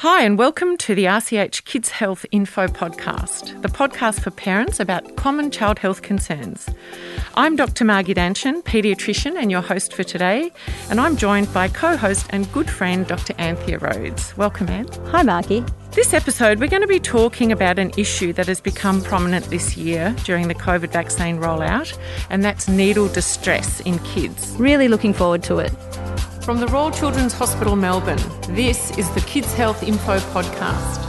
[0.00, 5.16] Hi, and welcome to the RCH Kids Health Info Podcast, the podcast for parents about
[5.16, 6.70] common child health concerns.
[7.34, 7.84] I'm Dr.
[7.84, 10.52] Margie Danchin, paediatrician, and your host for today,
[10.88, 13.34] and I'm joined by co host and good friend Dr.
[13.36, 14.34] Anthea Rhodes.
[14.38, 14.88] Welcome, Anne.
[15.08, 15.66] Hi, Margie.
[15.92, 19.76] This episode, we're going to be talking about an issue that has become prominent this
[19.76, 21.98] year during the COVID vaccine rollout,
[22.30, 24.54] and that's needle distress in kids.
[24.56, 25.70] Really looking forward to it.
[26.44, 31.04] From the Royal Children's Hospital, Melbourne, this is the Kids Health Info Podcast.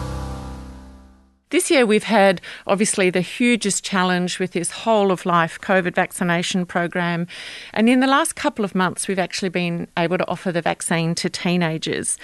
[1.52, 6.66] This year, we've had obviously the hugest challenge with this whole of life COVID vaccination
[6.66, 7.28] program.
[7.74, 11.14] And in the last couple of months, we've actually been able to offer the vaccine
[11.16, 12.18] to teenagers.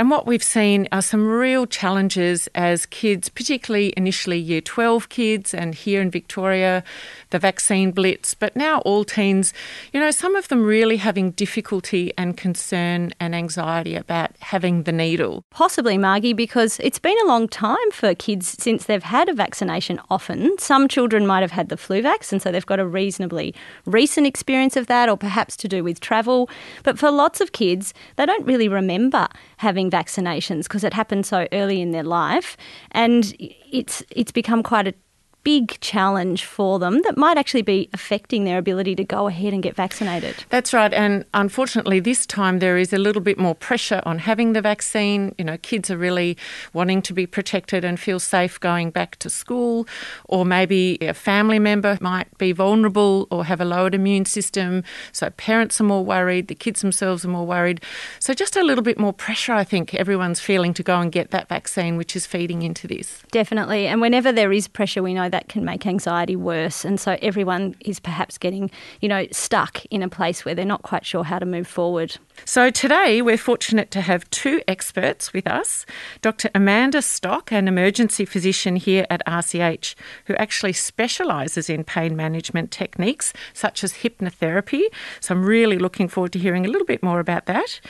[0.00, 5.52] And what we've seen are some real challenges as kids, particularly initially year 12 kids,
[5.52, 6.82] and here in Victoria,
[7.28, 9.52] the vaccine blitz, but now all teens,
[9.92, 14.92] you know, some of them really having difficulty and concern and anxiety about having the
[14.92, 15.44] needle.
[15.50, 20.00] Possibly, Margie, because it's been a long time for kids since they've had a vaccination
[20.08, 20.56] often.
[20.58, 24.26] Some children might have had the flu vax, and so they've got a reasonably recent
[24.26, 26.48] experience of that, or perhaps to do with travel.
[26.84, 29.28] But for lots of kids, they don't really remember
[29.58, 32.56] having vaccinations because it happened so early in their life.
[32.92, 34.94] And it's, it's become quite a
[35.42, 39.62] big challenge for them that might actually be affecting their ability to go ahead and
[39.62, 40.44] get vaccinated.
[40.50, 40.92] That's right.
[40.92, 45.34] And unfortunately, this time there is a little bit more pressure on having the vaccine.
[45.38, 46.36] You know, kids are really
[46.72, 49.86] wanting to be protected and feel safe going back to school,
[50.24, 54.84] or maybe a family member might be vulnerable or have a lowered immune system.
[55.12, 57.80] So parents are more worried, the kids themselves are more worried.
[58.18, 61.30] So just a little bit more pressure, I think, everyone's feeling to go and get
[61.30, 63.22] that vaccine, which is feeding into this.
[63.30, 63.86] Definitely.
[63.86, 66.84] And whenever there is pressure, we know that can make anxiety worse.
[66.84, 68.70] And so everyone is perhaps getting,
[69.00, 72.16] you know, stuck in a place where they're not quite sure how to move forward.
[72.44, 75.86] So today we're fortunate to have two experts with us
[76.22, 76.50] Dr.
[76.54, 79.94] Amanda Stock, an emergency physician here at RCH,
[80.26, 84.82] who actually specialises in pain management techniques such as hypnotherapy.
[85.20, 87.80] So I'm really looking forward to hearing a little bit more about that.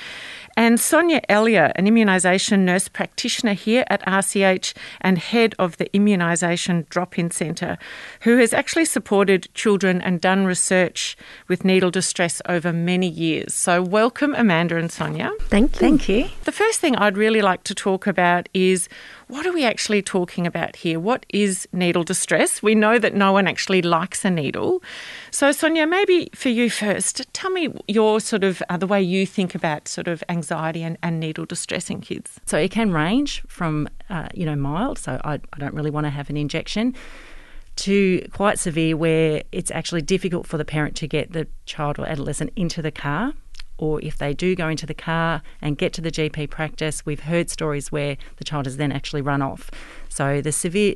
[0.57, 6.89] And Sonia Elia, an immunisation nurse practitioner here at RCH and head of the Immunisation
[6.89, 7.79] Drop In Centre,
[8.23, 11.17] who has actually supported children and done research
[11.49, 13.55] with needle distress over many years.
[13.55, 15.31] So, welcome, Amanda and Sonia.
[15.43, 15.79] Thank you.
[15.79, 16.29] Thank you.
[16.45, 18.89] The first thing I'd really like to talk about is
[19.31, 20.99] what are we actually talking about here?
[20.99, 22.63] What is needle distress?
[22.63, 24.83] We know that no one actually likes a needle.
[25.31, 29.27] So, Sonia, maybe for you first, tell me your sort of uh, the way you
[29.27, 32.41] think about sort of anxiety and, and needle distress in kids.
[32.45, 36.07] So, it can range from, uh, you know, mild, so I, I don't really want
[36.07, 36.95] to have an injection,
[37.77, 42.07] to quite severe where it's actually difficult for the parent to get the child or
[42.07, 43.33] adolescent into the car
[43.81, 47.21] or if they do go into the car and get to the GP practice, we've
[47.21, 49.71] heard stories where the child has then actually run off.
[50.11, 50.95] So the severe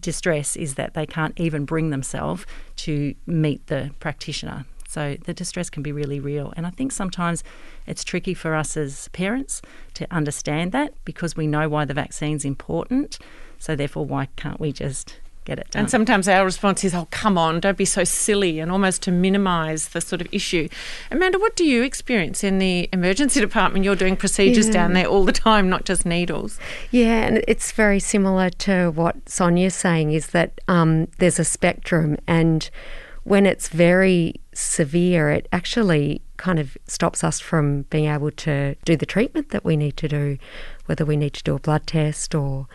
[0.00, 2.44] distress is that they can't even bring themselves
[2.76, 4.66] to meet the practitioner.
[4.86, 6.52] So the distress can be really real.
[6.56, 7.42] And I think sometimes
[7.86, 9.62] it's tricky for us as parents
[9.94, 13.18] to understand that because we know why the vaccine's important.
[13.58, 15.80] So therefore, why can't we just get it done.
[15.80, 19.12] And sometimes our response is, oh, come on, don't be so silly, and almost to
[19.12, 20.68] minimise the sort of issue.
[21.10, 23.84] Amanda, what do you experience in the emergency department?
[23.84, 24.72] You're doing procedures yeah.
[24.74, 26.58] down there all the time, not just needles.
[26.90, 32.18] Yeah, and it's very similar to what Sonia's saying is that um, there's a spectrum,
[32.26, 32.68] and
[33.26, 38.96] when it's very severe, it actually kind of stops us from being able to do
[38.96, 40.38] the treatment that we need to do,
[40.86, 42.68] whether we need to do a blood test or,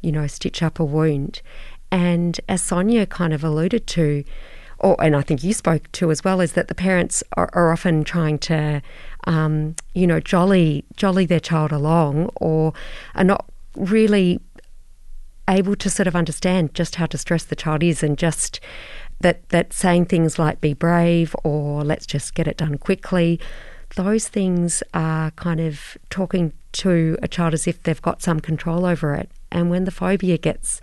[0.00, 1.42] you know, stitch up a wound.
[1.90, 4.24] And as Sonia kind of alluded to,
[4.78, 7.72] or, and I think you spoke to as well, is that the parents are, are
[7.72, 8.80] often trying to,
[9.24, 12.72] um, you know, jolly jolly their child along, or
[13.14, 14.40] are not really
[15.48, 18.60] able to sort of understand just how distressed the child is, and just
[19.20, 23.38] that that saying things like "be brave" or "let's just get it done quickly."
[23.96, 28.86] Those things are kind of talking to a child as if they've got some control
[28.86, 30.80] over it, and when the phobia gets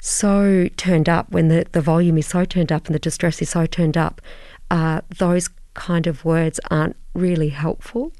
[0.00, 3.50] so turned up, when the, the volume is so turned up and the distress is
[3.50, 4.20] so turned up,
[4.70, 8.12] uh, those kind of words aren't really helpful.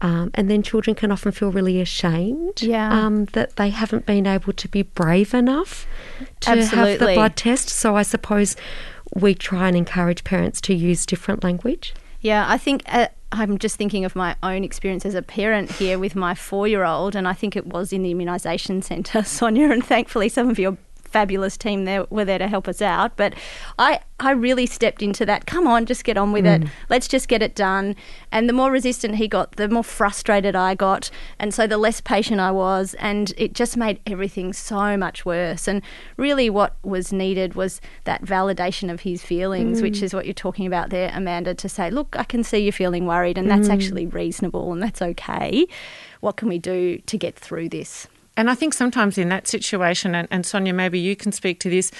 [0.00, 2.92] Um, and then children can often feel really ashamed yeah.
[2.92, 5.86] um, that they haven't been able to be brave enough
[6.40, 6.90] to Absolutely.
[6.90, 7.70] have the blood test.
[7.70, 8.54] So I suppose
[9.14, 11.94] we try and encourage parents to use different language.
[12.20, 15.98] Yeah, I think uh, I'm just thinking of my own experience as a parent here
[15.98, 19.70] with my four year old, and I think it was in the immunisation centre, Sonia,
[19.70, 20.76] and thankfully some of your
[21.14, 23.16] fabulous team there were there to help us out.
[23.16, 23.34] But
[23.78, 25.46] I, I really stepped into that.
[25.46, 26.64] Come on, just get on with mm.
[26.64, 26.68] it.
[26.90, 27.94] Let's just get it done.
[28.32, 31.12] And the more resistant he got, the more frustrated I got.
[31.38, 32.94] And so the less patient I was.
[32.94, 35.68] And it just made everything so much worse.
[35.68, 35.82] And
[36.16, 39.82] really, what was needed was that validation of his feelings, mm.
[39.82, 42.72] which is what you're talking about there, Amanda, to say, look, I can see you're
[42.72, 43.72] feeling worried, and that's mm.
[43.72, 45.68] actually reasonable and that's okay.
[46.18, 48.08] What can we do to get through this?
[48.36, 51.70] And I think sometimes in that situation, and, and Sonia, maybe you can speak to
[51.70, 51.92] this,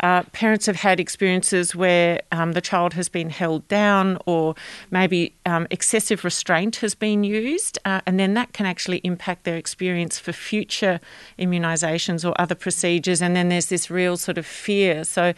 [0.00, 4.54] uh, parents have had experiences where um, the child has been held down or
[4.90, 9.56] maybe um, excessive restraint has been used, uh, and then that can actually impact their
[9.56, 10.98] experience for future
[11.38, 13.20] immunisations or other procedures.
[13.20, 15.04] And then there's this real sort of fear.
[15.04, 15.34] So,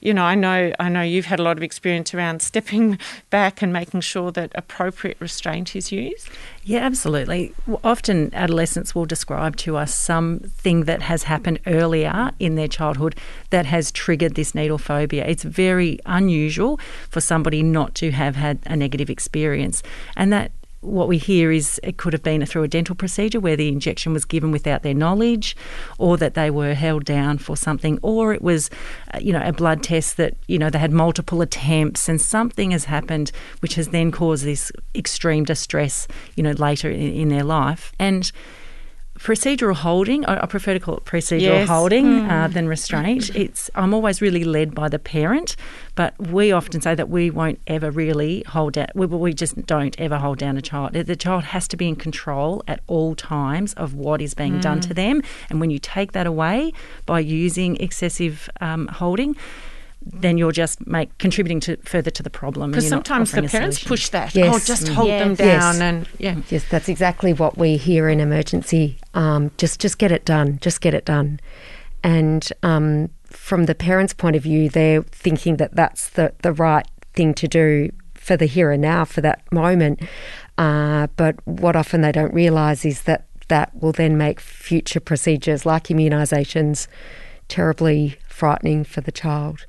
[0.00, 2.98] you know, I know I know you've had a lot of experience around stepping
[3.30, 6.28] back and making sure that appropriate restraint is used.
[6.62, 7.54] Yeah, absolutely.
[7.82, 13.16] Often adolescents will describe to us something that has happened earlier in their childhood
[13.48, 15.24] that has triggered this needle phobia.
[15.26, 16.78] It's very unusual
[17.08, 19.82] for somebody not to have had a negative experience,
[20.16, 23.56] and that what we hear is it could have been through a dental procedure where
[23.56, 25.56] the injection was given without their knowledge,
[25.98, 28.70] or that they were held down for something, or it was,
[29.12, 32.70] uh, you know, a blood test that you know they had multiple attempts and something
[32.70, 37.44] has happened which has then caused this extreme distress, you know, later in, in their
[37.44, 37.92] life.
[37.98, 38.30] And
[39.22, 40.24] procedural holding.
[40.24, 41.68] I, prefer to call it procedural yes.
[41.68, 42.30] holding mm.
[42.30, 43.34] uh, than restraint.
[43.36, 45.56] It's I'm always really led by the parent,
[45.94, 48.88] but we often say that we won't ever really hold down.
[48.94, 50.94] We, we just don't ever hold down a child.
[50.94, 54.62] The child has to be in control at all times of what is being mm.
[54.62, 56.72] done to them, and when you take that away
[57.06, 59.36] by using excessive um, holding
[60.02, 62.70] then you're just make contributing to further to the problem.
[62.70, 64.34] Because sometimes the parents push that.
[64.34, 64.54] Yes.
[64.54, 65.22] Oh, just hold yes.
[65.22, 65.80] them down yes.
[65.80, 66.36] and yeah.
[66.48, 68.98] Yes, that's exactly what we hear in emergency.
[69.14, 70.58] Um, just just get it done.
[70.60, 71.40] Just get it done.
[72.02, 76.86] And um, from the parents' point of view, they're thinking that that's the the right
[77.12, 80.00] thing to do for the here and now for that moment.
[80.56, 85.66] Uh, but what often they don't realise is that that will then make future procedures
[85.66, 86.86] like immunisations
[87.48, 89.66] terribly frightening for the child.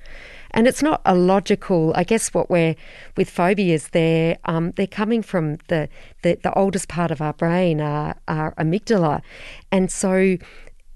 [0.51, 1.93] And it's not a logical.
[1.95, 2.75] I guess what we're
[3.17, 5.89] with phobias, they're um, they're coming from the,
[6.23, 9.21] the, the oldest part of our brain, our, our amygdala,
[9.71, 10.37] and so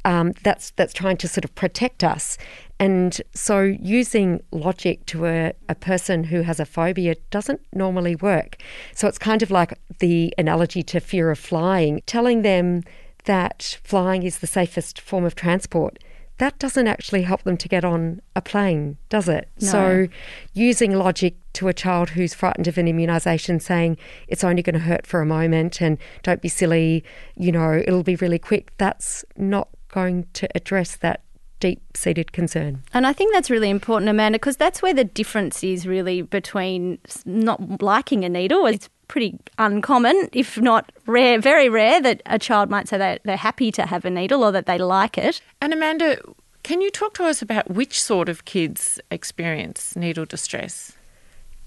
[0.05, 2.37] um, that's that's trying to sort of protect us.
[2.79, 8.57] And so using logic to a, a person who has a phobia doesn't normally work.
[8.93, 12.83] So it's kind of like the analogy to fear of flying, telling them
[13.25, 15.97] that flying is the safest form of transport
[16.37, 19.49] that doesn't actually help them to get on a plane, does it?
[19.61, 19.67] No.
[19.67, 20.07] So,
[20.53, 23.97] using logic to a child who's frightened of an immunisation, saying
[24.27, 27.03] it's only going to hurt for a moment and don't be silly,
[27.35, 31.21] you know, it'll be really quick, that's not going to address that
[31.61, 32.83] deep seated concern.
[32.93, 36.99] And I think that's really important, Amanda, because that's where the difference is really between
[37.25, 38.65] not liking a needle.
[38.65, 43.37] It's pretty uncommon, if not rare, very rare, that a child might say that they're
[43.37, 45.41] happy to have a needle or that they like it.
[45.61, 46.19] And Amanda,
[46.63, 50.93] can you talk to us about which sort of kids experience needle distress?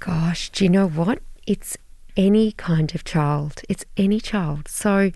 [0.00, 1.20] Gosh, do you know what?
[1.46, 1.76] It's
[2.17, 3.62] any kind of child.
[3.69, 4.69] It's any child.
[4.69, 5.12] So,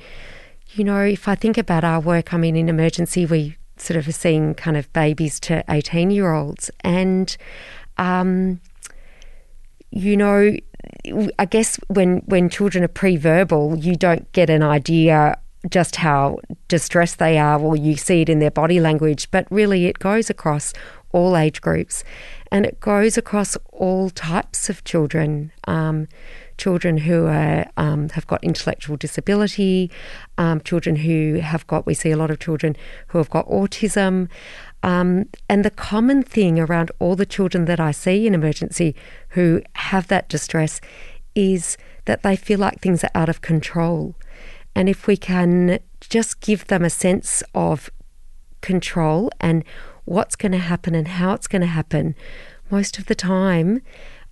[0.75, 4.07] you know, if I think about our work, I mean, in emergency, we sort of
[4.07, 6.71] are seeing kind of babies to 18 year olds.
[6.81, 7.37] And,
[7.99, 8.61] um,
[9.93, 10.57] you know,
[11.39, 15.39] I guess when when children are pre-verbal, you don't get an idea
[15.71, 19.31] just how distressed they are, or you see it in their body language.
[19.31, 20.73] But really, it goes across
[21.13, 22.03] all age groups,
[22.51, 25.53] and it goes across all types of children.
[25.69, 26.09] Um,
[26.59, 29.91] children who are, um, have got intellectual disability,
[30.39, 32.77] um, children who have got, we see a lot of children
[33.09, 34.29] who have got autism.
[34.83, 38.95] Um, and the common thing around all the children that I see in emergency
[39.31, 40.81] who have that distress
[41.35, 44.17] is that they feel like things are out of control.
[44.75, 47.91] And if we can just give them a sense of
[48.61, 49.65] control and
[50.05, 52.15] what's going to happen and how it's going to happen,
[52.71, 53.83] most of the time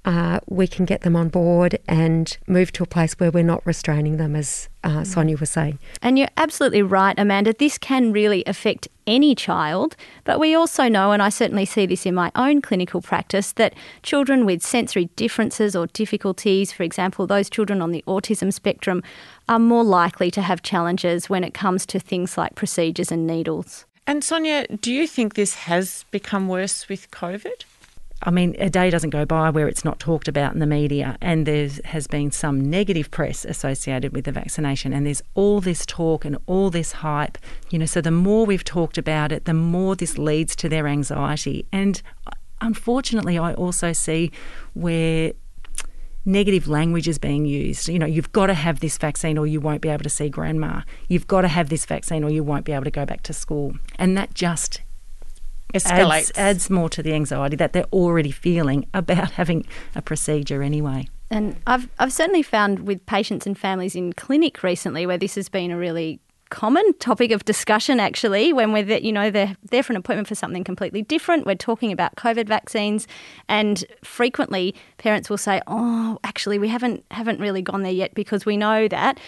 [0.05, 3.65] uh, we can get them on board and move to a place where we're not
[3.67, 5.79] restraining them, as uh, Sonia was saying.
[6.01, 7.53] And you're absolutely right, Amanda.
[7.53, 12.07] This can really affect any child, but we also know, and I certainly see this
[12.07, 17.51] in my own clinical practice, that children with sensory differences or difficulties, for example, those
[17.51, 19.03] children on the autism spectrum,
[19.49, 23.85] are more likely to have challenges when it comes to things like procedures and needles.
[24.07, 27.65] And Sonia, do you think this has become worse with COVID?
[28.23, 31.17] I mean, a day doesn't go by where it's not talked about in the media,
[31.23, 35.87] and there has been some negative press associated with the vaccination, and there's all this
[35.87, 37.39] talk and all this hype.
[37.71, 40.87] You know, so the more we've talked about it, the more this leads to their
[40.87, 41.67] anxiety.
[41.73, 44.31] And uh, unfortunately, I also see
[44.75, 45.33] where
[46.27, 47.89] negative language is being used.
[47.89, 50.29] You know, you've got to have this vaccine or you won't be able to see
[50.29, 50.83] grandma.
[51.09, 53.33] You've got to have this vaccine or you won't be able to go back to
[53.33, 53.77] school.
[53.99, 54.83] And that just
[55.73, 56.31] escalates.
[56.31, 61.09] Adds, adds more to the anxiety that they're already feeling about having a procedure anyway.
[61.31, 65.49] And I've I've certainly found with patients and families in clinic recently where this has
[65.49, 69.85] been a really common topic of discussion actually when we're there, you know they're there
[69.85, 73.07] for an appointment for something completely different we're talking about covid vaccines
[73.49, 78.45] and frequently parents will say oh actually we haven't haven't really gone there yet because
[78.45, 79.19] we know that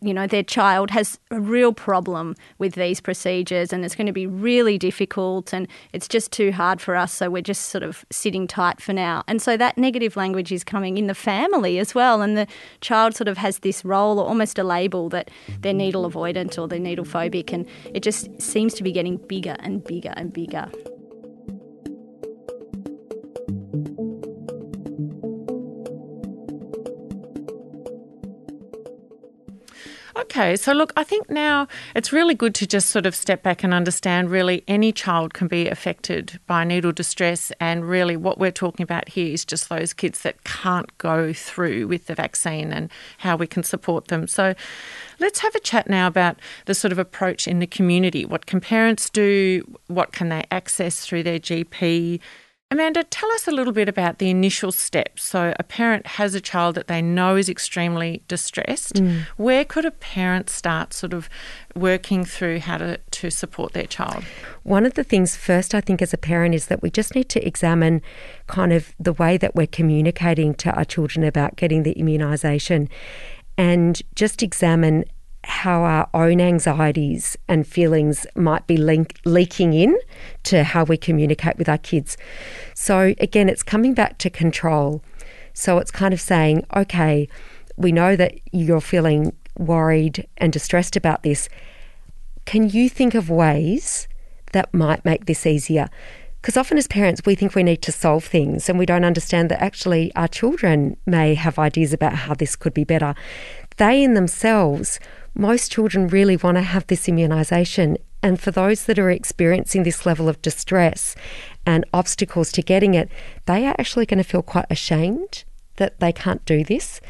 [0.00, 4.12] you know their child has a real problem with these procedures and it's going to
[4.12, 8.04] be really difficult and it's just too hard for us so we're just sort of
[8.10, 11.94] sitting tight for now and so that negative language is coming in the family as
[11.94, 12.46] well and the
[12.80, 16.66] child sort of has this role or almost a label that they're needle avoidant or
[16.66, 17.64] they're needle phobic and
[17.94, 20.68] it just seems to be getting bigger and bigger and bigger.
[30.22, 33.64] Okay, so look, I think now it's really good to just sort of step back
[33.64, 38.52] and understand really any child can be affected by needle distress, and really what we're
[38.52, 42.88] talking about here is just those kids that can't go through with the vaccine and
[43.18, 44.28] how we can support them.
[44.28, 44.54] So
[45.18, 48.24] let's have a chat now about the sort of approach in the community.
[48.24, 49.62] What can parents do?
[49.88, 52.20] What can they access through their GP?
[52.72, 55.22] Amanda, tell us a little bit about the initial steps.
[55.22, 58.94] So, a parent has a child that they know is extremely distressed.
[58.94, 59.24] Mm.
[59.36, 61.28] Where could a parent start sort of
[61.76, 64.24] working through how to, to support their child?
[64.62, 67.28] One of the things, first, I think, as a parent, is that we just need
[67.28, 68.00] to examine
[68.46, 72.88] kind of the way that we're communicating to our children about getting the immunisation
[73.58, 75.04] and just examine
[75.44, 79.98] how our own anxieties and feelings might be link, leaking in
[80.44, 82.16] to how we communicate with our kids.
[82.74, 85.02] So, again, it's coming back to control.
[85.52, 87.28] So, it's kind of saying, okay,
[87.76, 91.48] we know that you're feeling worried and distressed about this.
[92.44, 94.08] Can you think of ways
[94.52, 95.88] that might make this easier?
[96.40, 99.48] Because often as parents, we think we need to solve things and we don't understand
[99.50, 103.14] that actually our children may have ideas about how this could be better.
[103.76, 104.98] They in themselves
[105.34, 107.96] most children really want to have this immunisation.
[108.22, 111.16] And for those that are experiencing this level of distress
[111.66, 113.10] and obstacles to getting it,
[113.46, 115.44] they are actually going to feel quite ashamed
[115.76, 117.00] that they can't do this.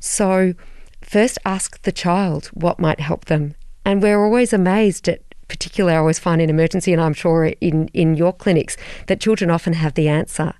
[0.00, 0.54] So,
[1.00, 3.54] first ask the child what might help them.
[3.84, 7.88] And we're always amazed at particularly I always find in emergency, and I'm sure in,
[7.88, 8.74] in your clinics,
[9.06, 10.54] that children often have the answer.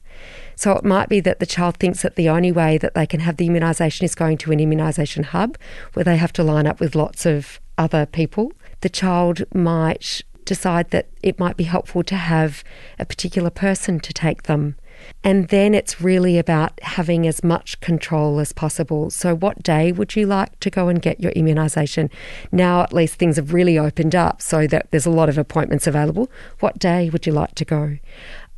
[0.57, 3.21] So it might be that the child thinks that the only way that they can
[3.21, 5.57] have the immunisation is going to an immunisation hub
[5.95, 8.53] where they have to line up with lots of other people.
[8.81, 12.65] The child might decide that it might be helpful to have
[12.99, 14.77] a particular person to take them.
[15.25, 19.11] And then it's really about having as much control as possible.
[19.11, 22.11] So, what day would you like to go and get your immunisation?
[22.53, 25.87] Now, at least things have really opened up so that there's a lot of appointments
[25.87, 26.31] available.
[26.61, 27.99] What day would you like to go?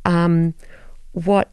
[0.03, 0.53] Um,
[1.13, 1.51] what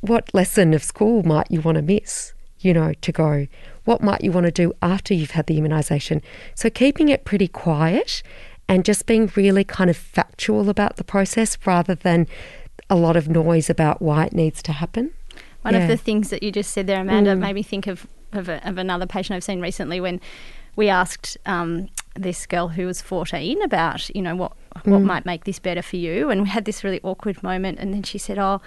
[0.00, 3.46] what lesson of school might you want to miss, you know, to go?
[3.84, 6.22] What might you want to do after you've had the immunisation?
[6.54, 8.22] So keeping it pretty quiet
[8.68, 12.26] and just being really kind of factual about the process rather than
[12.90, 15.12] a lot of noise about why it needs to happen.
[15.62, 15.80] One yeah.
[15.80, 17.40] of the things that you just said there, Amanda, mm.
[17.40, 20.20] made me think of of, a, of, another patient I've seen recently when
[20.74, 24.52] we asked um, this girl who was 14 about, you know, what
[24.84, 25.04] what mm.
[25.04, 28.02] might make this better for you, and we had this really awkward moment, and then
[28.02, 28.60] she said, "Oh."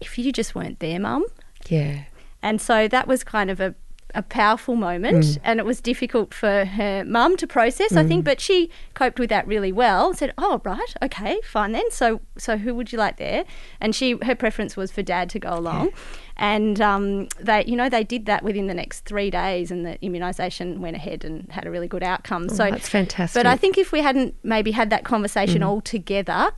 [0.00, 1.24] If you just weren't there, mum.
[1.68, 2.04] Yeah.
[2.42, 3.74] And so that was kind of a,
[4.14, 5.38] a powerful moment mm.
[5.42, 7.96] and it was difficult for her mum to process, mm.
[7.96, 8.26] I think, mm.
[8.26, 11.90] but she coped with that really well and said, Oh, right, okay, fine then.
[11.90, 13.44] So so who would you like there?
[13.80, 15.86] And she her preference was for dad to go along.
[15.86, 15.94] Yeah.
[16.36, 19.96] And um, they, you know, they did that within the next three days, and the
[20.02, 22.48] immunisation went ahead and had a really good outcome.
[22.50, 23.38] Oh, so that's fantastic.
[23.38, 25.66] But I think if we hadn't maybe had that conversation mm.
[25.66, 26.50] all together,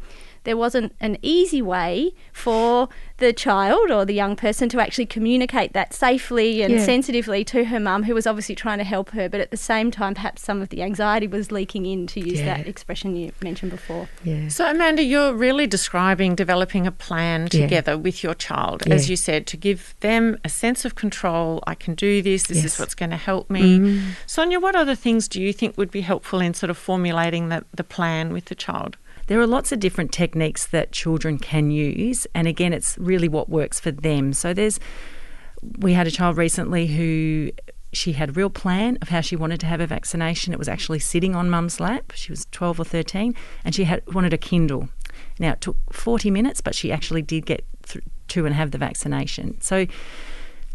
[0.46, 2.88] there wasn't an easy way for
[3.18, 6.84] the child or the young person to actually communicate that safely and yeah.
[6.84, 9.90] sensitively to her mum, who was obviously trying to help her, but at the same
[9.90, 12.56] time, perhaps some of the anxiety was leaking in, to use yeah.
[12.56, 14.08] that expression you mentioned before.
[14.22, 14.48] Yeah.
[14.48, 17.96] So, Amanda, you're really describing developing a plan together yeah.
[17.96, 21.62] with your child, as you said, to give them a sense of control.
[21.66, 22.44] I can do this.
[22.44, 22.74] This yes.
[22.74, 23.78] is what's going to help me.
[23.80, 24.02] Mm.
[24.26, 27.64] Sonia, what other things do you think would be helpful in sort of formulating the,
[27.74, 28.96] the plan with the child?
[29.26, 33.48] There are lots of different techniques that children can use, and again, it's really what
[33.48, 34.32] works for them.
[34.32, 34.78] So there's
[35.78, 37.50] we had a child recently who
[37.92, 40.52] she had a real plan of how she wanted to have a vaccination.
[40.52, 42.12] It was actually sitting on mum's lap.
[42.14, 44.88] She was 12 or 13, and she had wanted a Kindle.
[45.38, 47.64] Now, it took 40 minutes, but she actually did get
[48.28, 49.60] to and have the vaccination.
[49.60, 49.86] So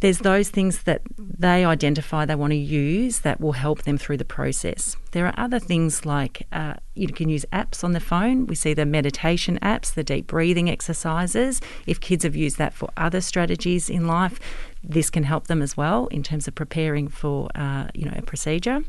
[0.01, 4.17] there's those things that they identify they want to use that will help them through
[4.17, 4.97] the process.
[5.11, 8.47] There are other things like uh, you can use apps on the phone.
[8.47, 11.61] We see the meditation apps, the deep breathing exercises.
[11.85, 14.39] If kids have used that for other strategies in life,
[14.83, 18.23] this can help them as well in terms of preparing for uh, you know a
[18.23, 18.83] procedure.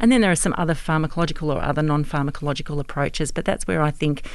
[0.00, 3.80] And then there are some other pharmacological or other non pharmacological approaches, but that's where
[3.80, 4.26] I think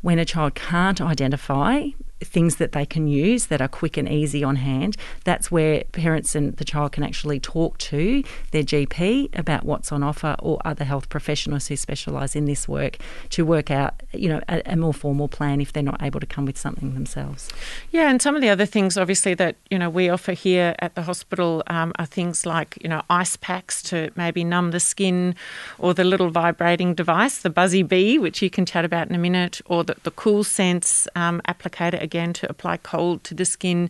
[0.00, 1.88] when a child can't identify
[2.24, 6.34] things that they can use that are quick and easy on hand, that's where parents
[6.34, 10.84] and the child can actually talk to their GP about what's on offer or other
[10.84, 12.98] health professionals who specialise in this work
[13.30, 16.26] to work out, you know, a, a, more formal plan if they're not able to
[16.26, 17.48] come with something themselves.
[17.90, 20.94] Yeah, and some of the other things, obviously, that you know we offer here at
[20.94, 25.34] the hospital um, are things like you know ice packs to maybe numb the skin,
[25.78, 29.18] or the little vibrating device, the Buzzy Bee, which you can chat about in a
[29.18, 33.88] minute, or the, the Cool Sense um, applicator again to apply cold to the skin.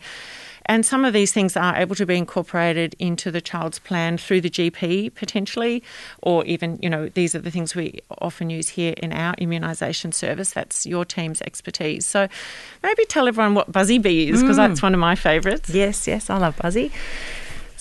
[0.66, 4.42] And some of these things are able to be incorporated into the child's plan through
[4.42, 5.82] the GP potentially,
[6.22, 10.14] or even, you know, these are the things we often use here in our immunisation
[10.14, 10.52] service.
[10.52, 12.06] That's your team's expertise.
[12.06, 12.28] So
[12.82, 14.68] maybe tell everyone what Buzzy Bee is, because mm.
[14.68, 15.68] that's one of my favourites.
[15.70, 16.92] Yes, yes, I love Buzzy.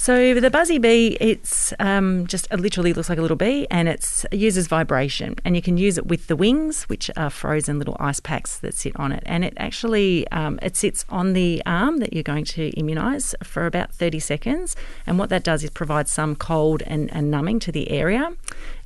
[0.02, 3.88] So the Buzzy Bee, it's um, just it literally looks like a little bee, and
[3.88, 7.98] it uses vibration, and you can use it with the wings, which are frozen little
[8.00, 12.00] ice packs that sit on it, and it actually um, it sits on the arm
[12.00, 16.08] that you're going to immunise for about 30 seconds, and what that does is provide
[16.08, 18.34] some cold and, and numbing to the area.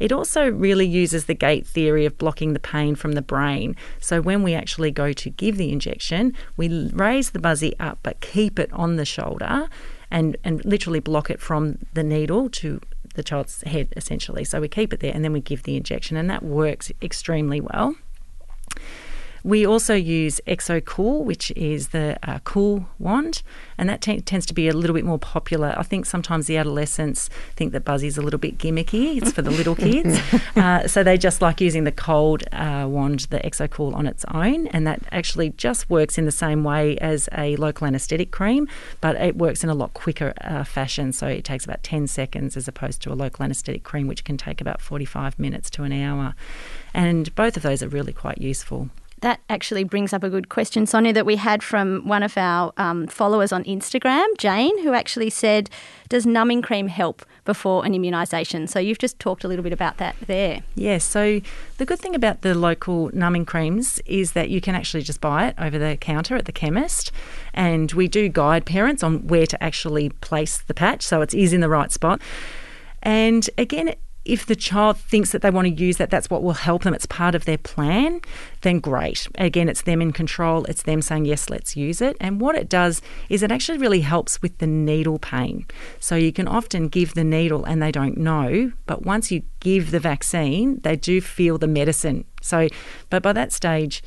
[0.02, 3.78] It also really uses the gate theory of blocking the pain from the brain.
[4.02, 8.20] So when we actually go to give the injection, we raise the buzzy up but
[8.20, 9.70] keep it on the shoulder
[10.16, 12.80] and, and literally block it from the needle to
[13.16, 14.46] the child's head, essentially.
[14.46, 17.60] So we keep it there and then we give the injection, and that works extremely
[17.60, 17.96] well.
[19.46, 23.44] We also use ExoCool, which is the uh, cool wand,
[23.78, 25.76] and that t- tends to be a little bit more popular.
[25.78, 29.22] I think sometimes the adolescents think that Buzzy's a little bit gimmicky.
[29.22, 30.20] It's for the little kids,
[30.56, 34.66] uh, so they just like using the cold uh, wand, the ExoCool, on its own,
[34.70, 38.68] and that actually just works in the same way as a local anaesthetic cream,
[39.00, 41.14] but it works in a lot quicker uh, fashion.
[41.14, 44.38] So it takes about 10 seconds as opposed to a local anaesthetic cream, which can
[44.38, 46.34] take about 45 minutes to an hour.
[46.96, 48.90] And both of those are really quite useful
[49.26, 52.72] that actually brings up a good question, Sonia, that we had from one of our
[52.78, 55.68] um, followers on Instagram, Jane, who actually said,
[56.10, 58.70] Does numbing cream help before an immunisation?
[58.70, 60.62] So you've just talked a little bit about that there.
[60.76, 61.04] Yes.
[61.04, 61.42] So
[61.80, 65.48] the good thing about the local numbing creams is that you can actually just buy
[65.48, 67.12] it over the counter at the chemist.
[67.56, 71.46] And we do guide parents on where to actually place the patch so it is
[71.46, 72.22] is in the right spot.
[73.02, 76.54] And again, if the child thinks that they want to use that, that's what will
[76.54, 78.20] help them, it's part of their plan,
[78.62, 79.28] then great.
[79.36, 82.18] Again, it's them in control, it's them saying, yes, let's use it.
[82.20, 85.66] And what it does is it actually really helps with the needle pain.
[86.00, 89.92] So you can often give the needle and they don't know, but once you give
[89.92, 92.26] the vaccine, they do feel the medicine.
[92.42, 92.68] So,
[93.10, 94.04] but by that stage,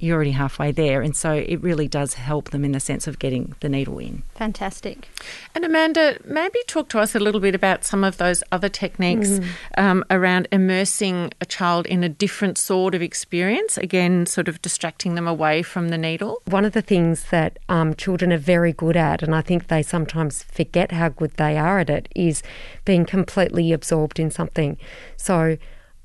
[0.00, 1.02] you're already halfway there.
[1.02, 4.22] And so it really does help them in the sense of getting the needle in.
[4.34, 5.08] Fantastic.
[5.54, 9.28] And Amanda, maybe talk to us a little bit about some of those other techniques
[9.28, 9.46] mm.
[9.76, 15.14] um, around immersing a child in a different sort of experience, again, sort of distracting
[15.14, 16.42] them away from the needle.
[16.46, 19.82] One of the things that um, children are very good at, and I think they
[19.82, 22.42] sometimes forget how good they are at it, is
[22.84, 24.78] being completely absorbed in something.
[25.16, 25.58] So,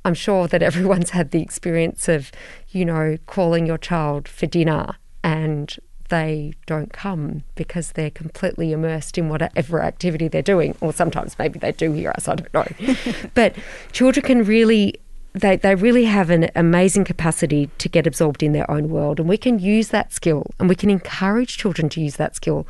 [0.05, 2.31] I'm sure that everyone's had the experience of,
[2.69, 5.75] you know, calling your child for dinner and
[6.09, 10.75] they don't come because they're completely immersed in whatever activity they're doing.
[10.79, 12.67] Or sometimes maybe they do hear us, I don't know.
[13.33, 13.55] but
[13.91, 14.99] children can really
[15.35, 19.27] they, they really have an amazing capacity to get absorbed in their own world, and
[19.27, 22.65] we can use that skill and we can encourage children to use that skill.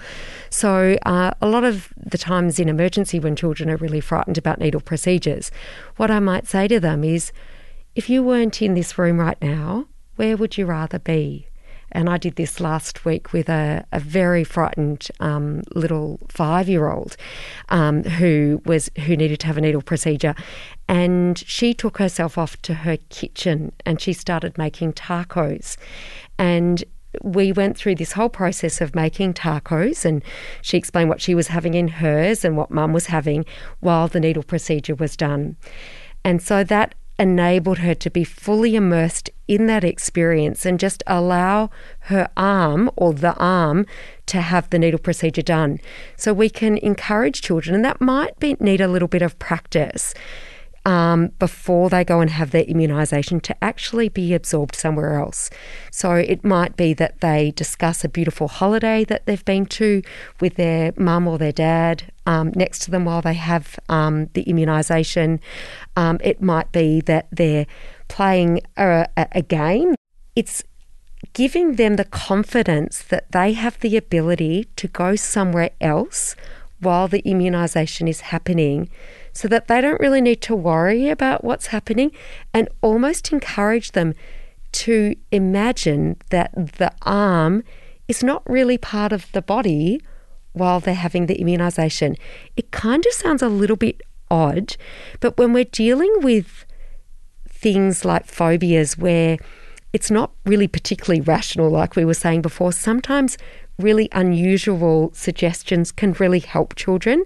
[0.49, 4.59] So, uh, a lot of the times in emergency, when children are really frightened about
[4.59, 5.51] needle procedures,
[5.97, 7.31] what I might say to them is
[7.95, 11.47] if you weren't in this room right now, where would you rather be?
[11.95, 16.91] And I did this last week with a, a very frightened um, little five year
[16.91, 17.15] old
[17.69, 20.35] um, who was who needed to have a needle procedure,
[20.89, 25.77] and she took herself off to her kitchen and she started making tacos,
[26.37, 26.83] and
[27.23, 30.21] we went through this whole process of making tacos and
[30.61, 33.45] she explained what she was having in hers and what mum was having
[33.79, 35.55] while the needle procedure was done.
[36.25, 41.69] And so that enabled her to be fully immersed in that experience and just allow
[42.01, 43.85] her arm or the arm
[44.25, 45.79] to have the needle procedure done.
[46.15, 50.13] So we can encourage children, and that might be, need a little bit of practice
[50.85, 55.49] um, before they go and have their immunisation to actually be absorbed somewhere else.
[55.91, 60.03] So it might be that they discuss a beautiful holiday that they've been to
[60.39, 64.45] with their mum or their dad um, next to them while they have um, the
[64.45, 65.39] immunisation.
[65.95, 67.65] Um, it might be that they're
[68.07, 69.95] playing a, a game.
[70.35, 70.63] It's
[71.33, 76.35] giving them the confidence that they have the ability to go somewhere else
[76.79, 78.89] while the immunisation is happening
[79.33, 82.11] so that they don't really need to worry about what's happening
[82.53, 84.13] and almost encourage them
[84.71, 87.63] to imagine that the arm
[88.07, 90.01] is not really part of the body
[90.53, 92.15] while they're having the immunization.
[92.55, 94.75] It kind of sounds a little bit odd,
[95.19, 96.64] but when we're dealing with
[97.65, 99.39] things like phobias where
[99.91, 103.39] it's not really particularly rational, like we were saying before, sometimes
[103.79, 107.23] really unusual suggestions can really help children.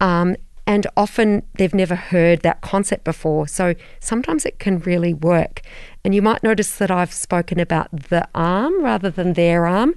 [0.00, 0.34] Um,
[0.66, 3.46] and often they've never heard that concept before.
[3.46, 5.62] So sometimes it can really work.
[6.04, 9.94] And you might notice that I've spoken about the arm rather than their arm.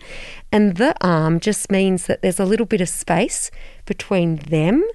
[0.52, 3.50] And the arm just means that there's a little bit of space
[3.88, 4.88] between them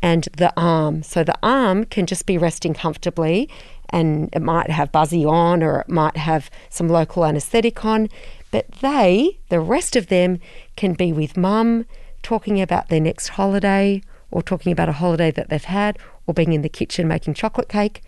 [0.00, 1.02] and the arm.
[1.02, 3.50] So the arm can just be resting comfortably
[3.90, 8.08] and it might have Buzzy on or it might have some local anaesthetic on.
[8.50, 10.40] But they, the rest of them,
[10.76, 11.86] can be with mum,
[12.22, 16.52] talking about their next holiday or talking about a holiday that they've had, or being
[16.52, 18.02] in the kitchen making chocolate cake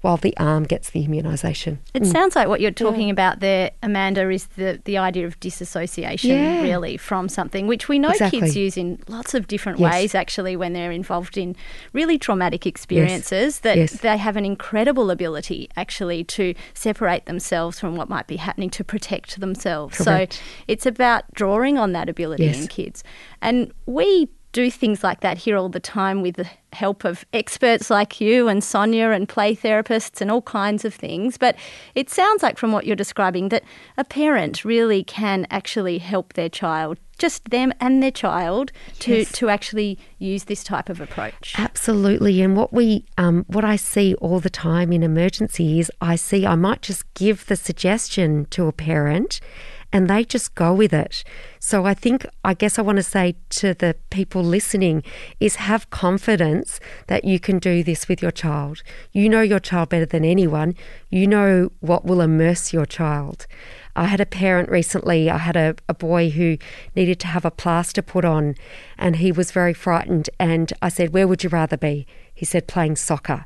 [0.00, 1.78] while the arm gets the immunisation.
[1.92, 2.12] It mm.
[2.12, 3.12] sounds like what you're talking yeah.
[3.12, 6.62] about there, Amanda, is the, the idea of disassociation yeah.
[6.62, 8.40] really from something, which we know exactly.
[8.40, 9.92] kids use in lots of different yes.
[9.92, 11.56] ways actually when they're involved in
[11.92, 13.58] really traumatic experiences, yes.
[13.60, 13.92] that yes.
[14.00, 18.84] they have an incredible ability actually to separate themselves from what might be happening to
[18.84, 19.98] protect themselves.
[19.98, 20.34] Correct.
[20.34, 23.02] So it's about drawing on that ability in kids.
[23.42, 27.90] And we do things like that here all the time with the help of experts
[27.90, 31.36] like you and Sonia and play therapists and all kinds of things.
[31.36, 31.56] But
[31.94, 33.64] it sounds like from what you're describing that
[33.96, 39.32] a parent really can actually help their child just them and their child to, yes.
[39.32, 41.54] to actually use this type of approach.
[41.58, 42.40] Absolutely.
[42.40, 46.46] And what we um, what I see all the time in emergency is I see
[46.46, 49.40] I might just give the suggestion to a parent
[49.92, 51.24] and they just go with it.
[51.58, 55.02] So I think, I guess I want to say to the people listening
[55.40, 58.82] is have confidence that you can do this with your child.
[59.12, 60.74] You know your child better than anyone.
[61.10, 63.46] You know what will immerse your child.
[63.96, 66.58] I had a parent recently, I had a, a boy who
[66.94, 68.54] needed to have a plaster put on
[68.96, 70.30] and he was very frightened.
[70.38, 72.06] And I said, Where would you rather be?
[72.32, 73.42] He said, Playing soccer.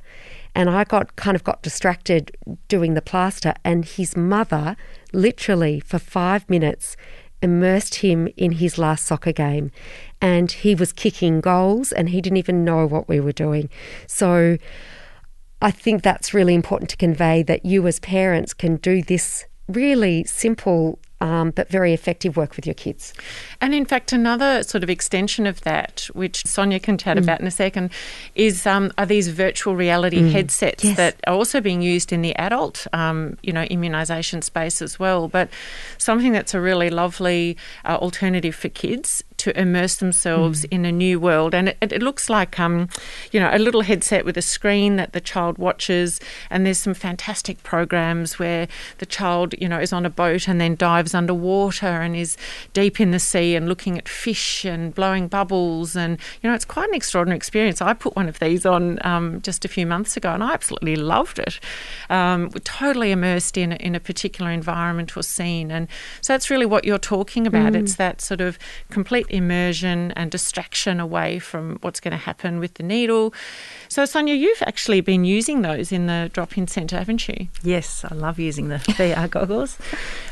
[0.54, 2.36] And I got kind of got distracted
[2.68, 4.76] doing the plaster, and his mother
[5.12, 6.96] literally for five minutes
[7.42, 9.70] immersed him in his last soccer game.
[10.20, 13.68] And he was kicking goals and he didn't even know what we were doing.
[14.06, 14.58] So
[15.60, 20.24] I think that's really important to convey that you as parents can do this really
[20.24, 23.14] simple um, but very effective work with your kids.
[23.60, 27.22] And in fact, another sort of extension of that, which Sonia can chat mm.
[27.22, 27.92] about in a second,
[28.34, 30.32] is um, are these virtual reality mm.
[30.32, 30.96] headsets yes.
[30.96, 35.28] that are also being used in the adult, um, you know, immunisation space as well.
[35.28, 35.48] But
[35.96, 40.68] something that's a really lovely uh, alternative for kids to immerse themselves mm.
[40.70, 41.52] in a new world.
[41.52, 42.88] And it, it looks like, um,
[43.32, 46.20] you know, a little headset with a screen that the child watches.
[46.48, 50.60] And there's some fantastic programs where the child, you know, is on a boat and
[50.60, 52.36] then dives underwater and is
[52.72, 55.96] deep in the sea and looking at fish and blowing bubbles.
[55.96, 57.82] And, you know, it's quite an extraordinary experience.
[57.82, 60.94] I put one of these on um, just a few months ago and I absolutely
[60.94, 61.58] loved it.
[62.10, 65.72] Um, we're totally immersed in, in a particular environment or scene.
[65.72, 65.88] And
[66.20, 67.72] so that's really what you're talking about.
[67.72, 67.82] Mm.
[67.82, 68.56] It's that sort of
[68.90, 73.34] complete immersion and distraction away from what's going to happen with the needle.
[73.88, 77.48] So, Sonia, you've actually been using those in the drop in centre, haven't you?
[77.62, 79.78] Yes, I love using the VR goggles.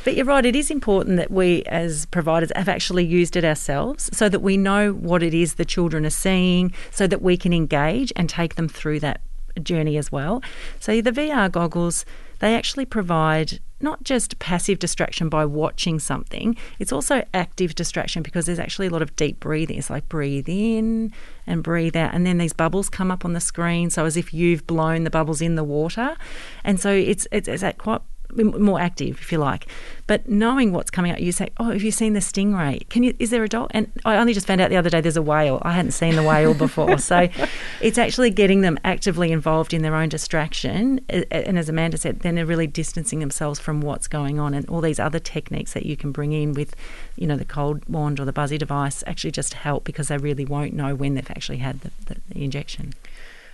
[0.05, 4.11] But you're right, it is important that we as providers have actually used it ourselves
[4.13, 7.53] so that we know what it is the children are seeing, so that we can
[7.53, 9.21] engage and take them through that
[9.63, 10.43] journey as well.
[10.79, 12.05] So, the VR goggles,
[12.39, 18.47] they actually provide not just passive distraction by watching something, it's also active distraction because
[18.47, 19.79] there's actually a lot of deep breathing.
[19.79, 21.13] It's like breathe in
[21.47, 22.15] and breathe out.
[22.15, 23.91] And then these bubbles come up on the screen.
[23.91, 26.17] So as if you've blown the bubbles in the water.
[26.65, 28.03] And so it's, it's, it's that quite
[28.37, 29.67] more active, if you like.
[30.07, 32.89] But knowing what's coming out, you say, "Oh, have you seen the stingray?
[32.89, 33.15] Can you?
[33.19, 35.23] Is there a dog?" And I only just found out the other day there's a
[35.23, 35.61] whale.
[35.63, 37.29] I hadn't seen the whale before, so
[37.81, 41.01] it's actually getting them actively involved in their own distraction.
[41.09, 44.81] And as Amanda said, then they're really distancing themselves from what's going on, and all
[44.81, 46.75] these other techniques that you can bring in with,
[47.17, 50.45] you know, the cold wand or the buzzy device actually just help because they really
[50.45, 52.95] won't know when they've actually had the, the, the injection.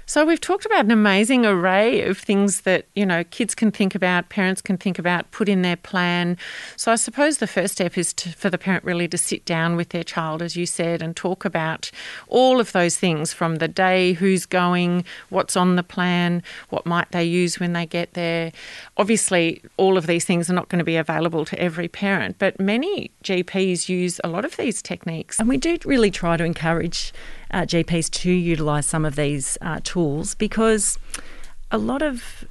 [0.08, 3.96] So we've talked about an amazing array of things that, you know, kids can think
[3.96, 6.38] about, parents can think about, put in their plan.
[6.76, 9.74] So I suppose the first step is to, for the parent really to sit down
[9.74, 11.90] with their child, as you said, and talk about
[12.28, 17.10] all of those things from the day, who's going, what's on the plan, what might
[17.10, 18.52] they use when they get there.
[18.96, 22.60] Obviously, all of these things are not going to be available to every parent, but
[22.60, 25.40] many GPs use a lot of these techniques.
[25.40, 27.12] And we do really try to encourage
[27.50, 30.98] uh, GPs to utilise some of these uh, tools because
[31.70, 32.44] a lot of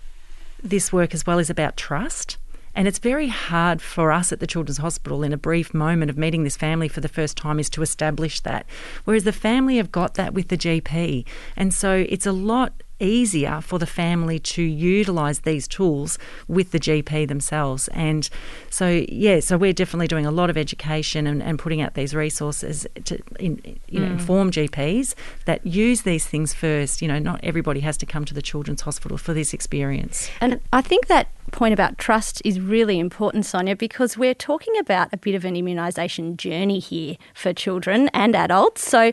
[0.62, 2.38] this work as well is about trust.
[2.76, 6.18] And it's very hard for us at the Children's Hospital in a brief moment of
[6.18, 8.66] meeting this family for the first time is to establish that.
[9.06, 11.26] Whereas the family have got that with the GP.
[11.56, 16.80] And so it's a lot easier for the family to utilise these tools with the
[16.80, 17.88] GP themselves.
[17.90, 18.30] And
[18.70, 22.16] so, yeah, so we're definitely doing a lot of education and, and putting out these
[22.16, 24.12] resources to in, you know, mm.
[24.12, 25.14] inform GPs
[25.46, 27.02] that use these things first.
[27.02, 30.30] You know, not everybody has to come to the Children's Hospital for this experience.
[30.40, 35.10] And I think that point about trust is really important, Sonia, because we're talking about
[35.12, 38.88] a bit of an immunisation journey here for children and adults.
[38.88, 39.12] So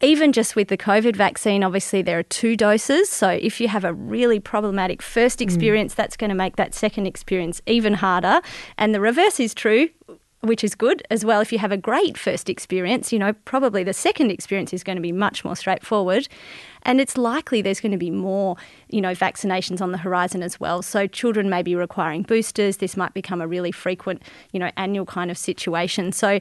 [0.00, 3.08] even just with the COVID vaccine, obviously there are two doses.
[3.08, 5.42] So if you have a really problematic first mm.
[5.42, 5.96] experience, mm.
[5.96, 8.40] that's going to make that second experience even harder.
[8.78, 9.88] And the reverse is true
[10.46, 11.40] which is good as well.
[11.40, 14.96] If you have a great first experience, you know, probably the second experience is going
[14.96, 16.28] to be much more straightforward.
[16.82, 18.56] And it's likely there's going to be more,
[18.88, 20.82] you know, vaccinations on the horizon as well.
[20.82, 22.78] So children may be requiring boosters.
[22.78, 26.12] This might become a really frequent, you know, annual kind of situation.
[26.12, 26.40] So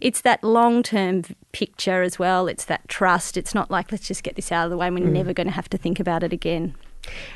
[0.00, 2.48] it's that long term picture as well.
[2.48, 3.36] It's that trust.
[3.36, 5.12] It's not like, let's just get this out of the way and we're mm.
[5.12, 6.74] never going to have to think about it again.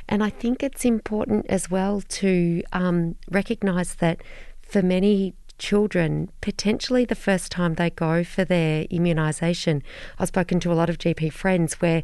[0.09, 4.23] And I think it's important as well to um, recognise that
[4.63, 9.83] for many children, potentially the first time they go for their immunisation,
[10.19, 12.03] I've spoken to a lot of GP friends where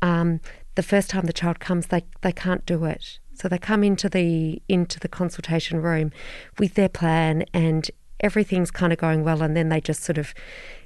[0.00, 0.40] um,
[0.76, 3.18] the first time the child comes, they, they can't do it.
[3.34, 6.12] So they come into the into the consultation room
[6.58, 10.32] with their plan and everything's kind of going well, and then they just sort of,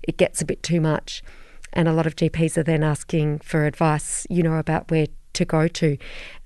[0.02, 1.22] it gets a bit too much.
[1.72, 5.44] And a lot of GPs are then asking for advice, you know, about where to
[5.44, 5.96] go to.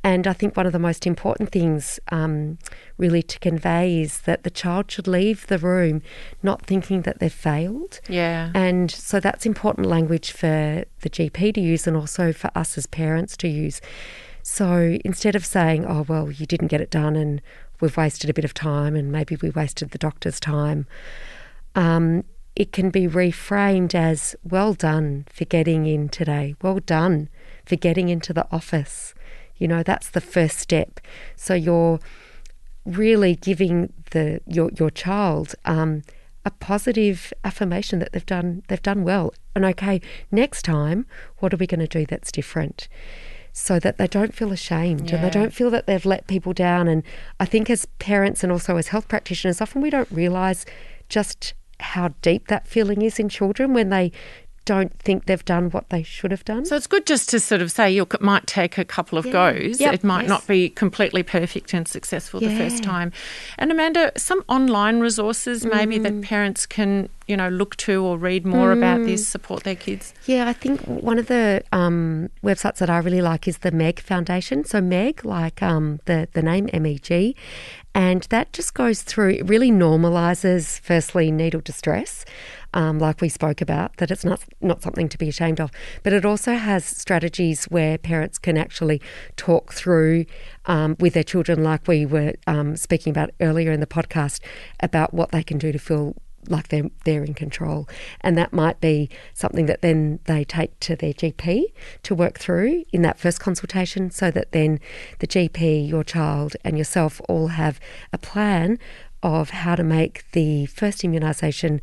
[0.02, 2.58] And I think one of the most important things, um,
[2.96, 6.02] really, to convey is that the child should leave the room
[6.42, 8.00] not thinking that they've failed.
[8.08, 8.50] Yeah.
[8.54, 12.86] And so that's important language for the GP to use and also for us as
[12.86, 13.80] parents to use.
[14.42, 17.42] So instead of saying, oh, well, you didn't get it done and
[17.80, 20.86] we've wasted a bit of time and maybe we wasted the doctor's time.
[21.74, 22.24] Um,
[22.56, 26.54] it can be reframed as well done for getting in today.
[26.62, 27.28] Well done
[27.70, 29.14] for getting into the office.
[29.56, 30.98] You know, that's the first step.
[31.36, 32.00] So you're
[32.84, 36.02] really giving the your your child um,
[36.44, 39.32] a positive affirmation that they've done they've done well.
[39.54, 40.00] And okay,
[40.32, 41.06] next time,
[41.38, 42.88] what are we going to do that's different?
[43.52, 45.16] so that they don't feel ashamed yeah.
[45.16, 46.86] and they don't feel that they've let people down.
[46.86, 47.02] And
[47.40, 50.64] I think as parents and also as health practitioners, often we don't realise
[51.08, 54.12] just how deep that feeling is in children when they
[54.64, 56.64] don't think they've done what they should have done.
[56.64, 59.26] So it's good just to sort of say look, it might take a couple of
[59.26, 59.32] yeah.
[59.32, 59.80] goes.
[59.80, 59.94] Yep.
[59.94, 60.28] It might yes.
[60.28, 62.50] not be completely perfect and successful yeah.
[62.50, 63.12] the first time.
[63.58, 66.02] And Amanda, some online resources maybe mm.
[66.04, 68.78] that parents can you know look to or read more mm.
[68.78, 70.12] about this, support their kids.
[70.26, 74.00] Yeah, I think one of the um, websites that I really like is the Meg
[74.00, 74.64] Foundation.
[74.64, 77.34] So Meg, like um, the the name M E G,
[77.94, 79.30] and that just goes through.
[79.30, 82.24] It really normalises firstly needle distress
[82.74, 85.70] um, like we spoke about, that it's not not something to be ashamed of.
[86.02, 89.00] But it also has strategies where parents can actually
[89.36, 90.26] talk through
[90.66, 94.40] um, with their children, like we were um, speaking about earlier in the podcast,
[94.80, 96.14] about what they can do to feel
[96.48, 97.88] like they're they're in control,
[98.20, 101.64] and that might be something that then they take to their GP
[102.02, 104.80] to work through in that first consultation, so that then
[105.18, 107.78] the GP, your child, and yourself all have
[108.12, 108.78] a plan
[109.22, 111.80] of how to make the first immunisation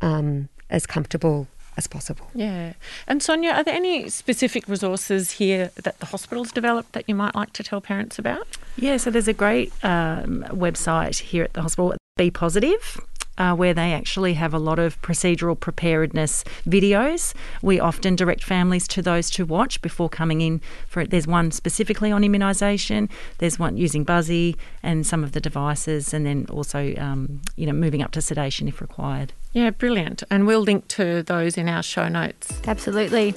[0.00, 2.26] um, as comfortable as possible.
[2.34, 2.72] Yeah.
[3.06, 7.34] And Sonia, are there any specific resources here that the hospital's developed that you might
[7.34, 8.56] like to tell parents about?
[8.76, 13.00] Yeah, so there's a great um, website here at the hospital, Be Positive.
[13.38, 17.32] uh, where they actually have a lot of procedural preparedness videos.
[17.62, 21.10] We often direct families to those to watch before coming in for it.
[21.10, 23.08] There's one specifically on immunisation.
[23.38, 27.72] There's one using Buzzy and some of the devices, and then also um, you know
[27.72, 29.32] moving up to sedation if required.
[29.52, 30.22] Yeah, brilliant.
[30.30, 32.60] And we'll link to those in our show notes.
[32.66, 33.34] Absolutely.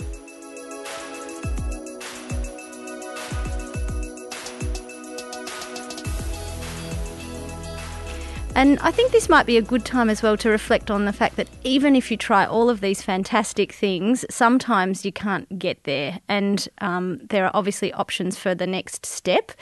[8.56, 11.13] And I think this might be a good time as well to reflect on the
[11.13, 15.84] fact that even if you try all of these fantastic things, sometimes you can't get
[15.86, 16.19] there.
[16.30, 19.54] And um, there are obviously options for the next step.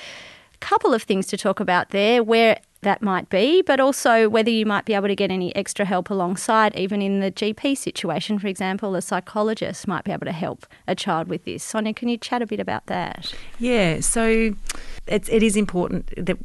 [0.54, 4.50] A couple of things to talk about there where that might be, but also whether
[4.50, 8.39] you might be able to get any extra help alongside, even in the GP situation,
[8.39, 11.63] for example, a psychologist might be able to help a child with this.
[11.63, 13.34] Sonia, can you chat a bit about that?
[13.60, 14.56] Yeah, so
[15.08, 16.38] it's, it is important that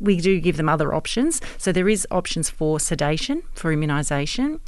[0.00, 1.40] we do give them other options.
[1.58, 4.60] So there is options for sedation, for immunisation.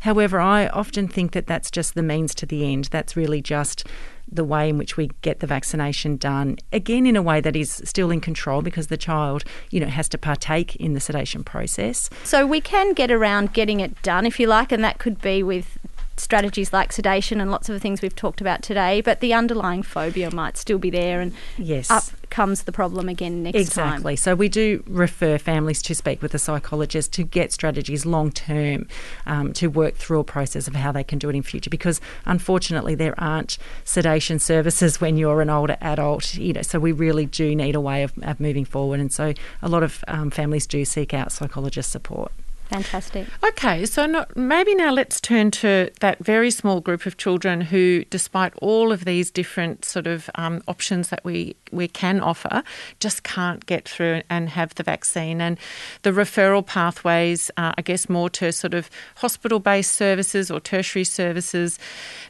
[0.00, 2.86] However, I often think that that's just the means to the end.
[2.86, 3.84] That's really just
[4.30, 7.80] the way in which we get the vaccination done again in a way that is
[7.84, 12.10] still in control because the child you know has to partake in the sedation process
[12.24, 15.42] so we can get around getting it done if you like and that could be
[15.42, 15.78] with
[16.20, 19.82] strategies like sedation and lots of the things we've talked about today, but the underlying
[19.82, 21.90] phobia might still be there, and yes.
[21.90, 23.82] up comes the problem again next exactly.
[23.82, 23.92] time.
[23.92, 24.16] Exactly.
[24.16, 28.86] So we do refer families to speak with a psychologist to get strategies long term
[29.26, 31.70] um, to work through a process of how they can do it in future.
[31.70, 36.34] Because unfortunately, there aren't sedation services when you're an older adult.
[36.34, 39.32] You know, so we really do need a way of, of moving forward, and so
[39.62, 42.32] a lot of um, families do seek out psychologist support.
[42.68, 43.26] Fantastic.
[43.42, 48.04] Okay, so not, maybe now let's turn to that very small group of children who,
[48.10, 52.62] despite all of these different sort of um, options that we, we can offer,
[53.00, 55.40] just can't get through and have the vaccine.
[55.40, 55.58] And
[56.02, 61.04] the referral pathways, uh, I guess, more to sort of hospital based services or tertiary
[61.04, 61.78] services.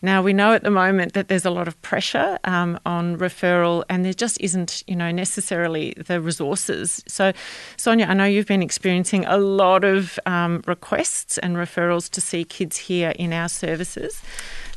[0.03, 3.85] Now, we know at the moment that there's a lot of pressure um, on referral,
[3.89, 7.03] and there just isn't, you know, necessarily the resources.
[7.07, 7.33] So,
[7.77, 12.45] Sonia, I know you've been experiencing a lot of um, requests and referrals to see
[12.45, 14.23] kids here in our services.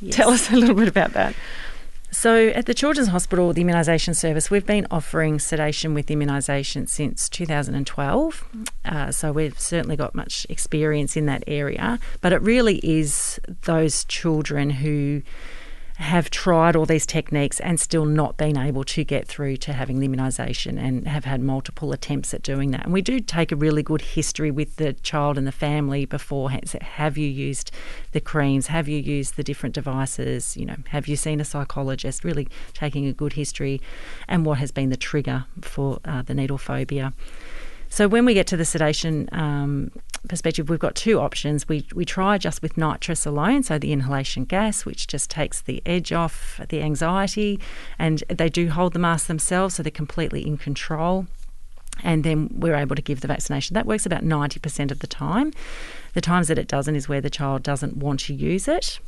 [0.02, 0.16] Yes.
[0.16, 1.36] Tell us a little bit about that.
[2.14, 7.30] So, at the Children's Hospital, the immunisation service, we've been offering sedation with immunisation since
[7.30, 8.50] 2012.
[8.84, 12.00] Uh, so, we've certainly got much experience in that area.
[12.20, 15.22] But it really is those children who
[16.02, 20.00] have tried all these techniques and still not been able to get through to having
[20.00, 22.86] the immunisation and have had multiple attempts at doing that.
[22.86, 26.70] And we do take a really good history with the child and the family beforehand.
[26.70, 27.72] So have you used
[28.14, 28.68] the creams?
[28.68, 30.58] Have you used the different devices?
[30.58, 32.24] You know, have you seen a psychologist?
[32.24, 33.80] Really taking a good history
[34.28, 37.14] and what has been the trigger for uh, the needle phobia.
[37.92, 39.92] So when we get to the sedation um,
[40.30, 41.68] perspective, we've got two options.
[41.68, 45.82] We we try just with nitrous alone, so the inhalation gas, which just takes the
[45.86, 47.60] edge off the anxiety,
[48.00, 51.28] and they do hold the mask themselves, so they're completely in control.
[52.02, 53.74] And then we're able to give the vaccination.
[53.74, 55.52] That works about 90% of the time.
[56.14, 59.00] The times that it doesn't is where the child doesn't want to use it.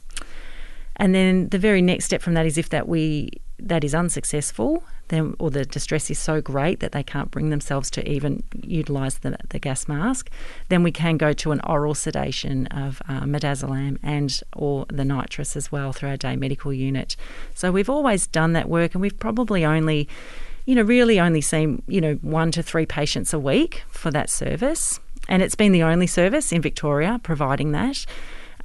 [0.98, 3.32] And then the very next step from that is if that we
[3.64, 7.90] that is unsuccessful, then or the distress is so great that they can't bring themselves
[7.92, 10.30] to even utilise the, the gas mask,
[10.70, 15.56] then we can go to an oral sedation of uh, midazolam and or the nitrous
[15.56, 17.16] as well through our day medical unit.
[17.56, 20.10] So we've always done that work, and we've probably only,
[20.66, 24.30] you know, really only seen you know one to three patients a week for that
[24.30, 25.00] service,
[25.30, 28.06] and it's been the only service in Victoria providing that.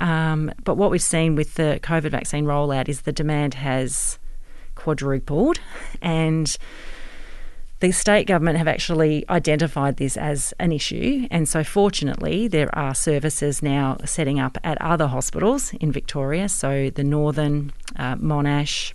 [0.01, 4.19] Um, but what we've seen with the COVID vaccine rollout is the demand has
[4.79, 5.59] quadrupled,
[6.01, 6.57] and
[7.81, 11.27] the state government have actually identified this as an issue.
[11.31, 16.49] And so, fortunately, there are services now setting up at other hospitals in Victoria.
[16.49, 18.95] So, the Northern, uh, Monash,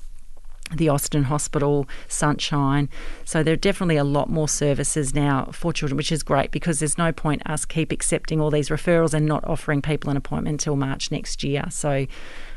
[0.71, 2.89] the Austin Hospital, Sunshine.
[3.25, 6.79] So there are definitely a lot more services now for children, which is great because
[6.79, 10.53] there's no point us keep accepting all these referrals and not offering people an appointment
[10.53, 11.65] until March next year.
[11.69, 12.07] So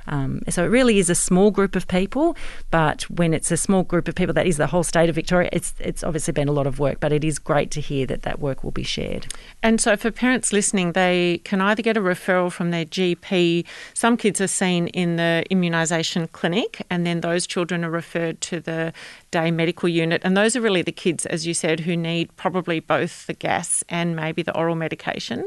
[0.07, 2.37] um, so it really is a small group of people,
[2.71, 5.49] but when it's a small group of people, that is the whole state of Victoria.
[5.53, 8.23] It's it's obviously been a lot of work, but it is great to hear that
[8.23, 9.27] that work will be shared.
[9.63, 13.65] And so for parents listening, they can either get a referral from their GP.
[13.95, 18.61] Some kids are seen in the immunisation clinic, and then those children are referred to
[18.61, 18.93] the
[19.31, 20.23] day medical unit.
[20.25, 23.85] And those are really the kids, as you said, who need probably both the gas
[23.89, 25.47] and maybe the oral medication.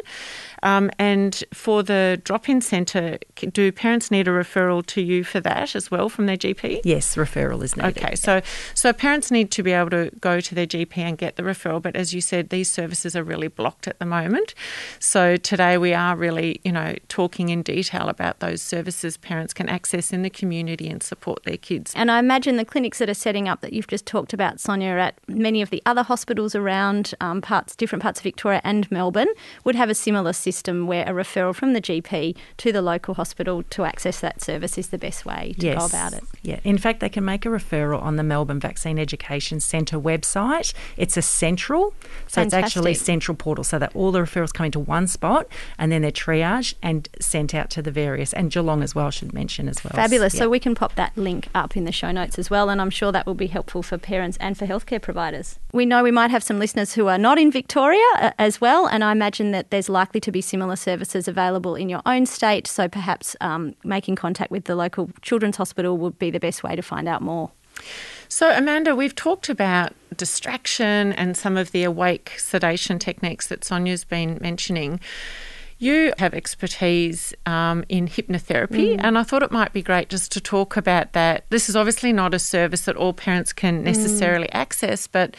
[0.63, 5.39] Um, and for the drop in centre, do parents need a referral to you for
[5.39, 6.82] that as well from their GP?
[6.84, 7.98] Yes, referral is needed.
[7.98, 8.41] Okay, so
[8.74, 11.82] so parents need to be able to go to their GP and get the referral,
[11.82, 14.54] but as you said, these services are really blocked at the moment.
[15.00, 19.69] So today we are really, you know, talking in detail about those services parents can
[19.69, 21.94] access in the community and support their kids.
[21.96, 24.92] And I imagine the clinics that are setting up that you've just talked about, Sonia,
[24.92, 29.29] at many of the other hospitals around um, parts, different parts of Victoria and Melbourne,
[29.63, 30.48] would have a similar system
[30.87, 34.89] where a referral from the GP to the local hospital to access that service is
[34.89, 35.79] the best way to yes.
[35.79, 36.23] go about it.
[36.41, 40.73] Yeah, in fact, they can make a referral on the Melbourne Vaccine Education Centre website.
[40.97, 41.93] It's a central,
[42.27, 42.45] so Fantastic.
[42.45, 45.47] it's actually central portal, so that all the referrals come into one spot
[45.77, 49.33] and then they're triaged and sent out to the various, and Geelong as well, should
[49.33, 49.91] mention as well.
[49.93, 50.33] Fabulous.
[50.33, 50.39] Yeah.
[50.39, 52.89] So we can pop that link up in the show notes as well, and I'm
[52.89, 55.60] sure that will be helpful for parents and for healthcare providers.
[55.71, 58.87] We know we might have some listeners who are not in Victoria uh, as well,
[58.87, 62.67] and I imagine that there's likely to be similar services available in your own state.
[62.67, 66.75] So perhaps um, making contact with the local children's hospital would be the best way
[66.75, 67.52] to find out more.
[68.27, 74.04] So, Amanda, we've talked about distraction and some of the awake sedation techniques that Sonia's
[74.04, 75.00] been mentioning.
[75.82, 80.42] You have expertise um, in hypnotherapy, and I thought it might be great just to
[80.42, 81.46] talk about that.
[81.52, 85.38] This is obviously not a service that all parents can necessarily access, but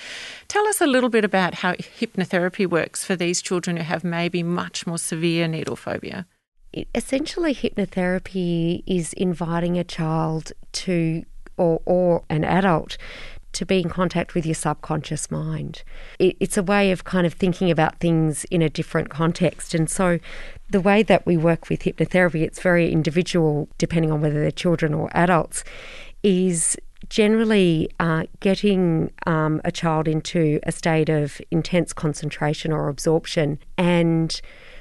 [0.49, 4.43] tell us a little bit about how hypnotherapy works for these children who have maybe
[4.43, 6.26] much more severe needle phobia.
[6.72, 11.22] It, essentially, hypnotherapy is inviting a child to,
[11.59, 12.97] or, or an adult,
[13.53, 15.82] to be in contact with your subconscious mind.
[16.18, 19.74] It, it's a way of kind of thinking about things in a different context.
[19.74, 20.18] And so,
[20.70, 24.94] the way that we work with hypnotherapy, it's very individual depending on whether they're children
[24.94, 25.64] or adults,
[26.22, 26.76] is
[27.09, 33.59] generally uh, getting um, a child into a state of intense concentration or absorption.
[33.76, 34.40] And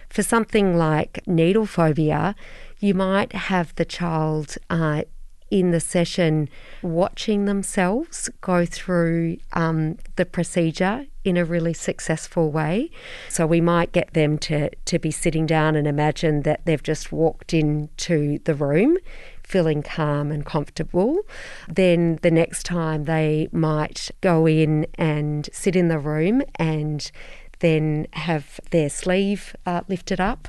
[0.09, 2.35] for something like needle phobia,
[2.79, 5.03] you might have the child uh,
[5.51, 6.49] in the session
[6.81, 12.89] watching themselves go through um, the procedure in a really successful way.
[13.29, 17.11] So we might get them to, to be sitting down and imagine that they've just
[17.11, 18.97] walked into the room
[19.43, 21.21] feeling calm and comfortable.
[21.67, 27.11] Then the next time they might go in and sit in the room and
[27.59, 30.47] then have their sleeve uh, lifted up.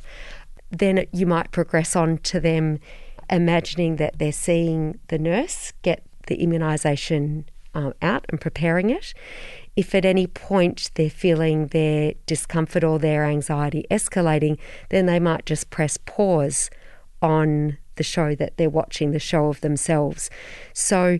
[0.70, 2.78] Then you might progress on to them
[3.30, 9.14] imagining that they're seeing the nurse get the immunisation um, out and preparing it.
[9.76, 14.58] If at any point they're feeling their discomfort or their anxiety escalating,
[14.90, 16.70] then they might just press pause
[17.22, 20.30] on the show that they're watching, the show of themselves.
[20.72, 21.18] So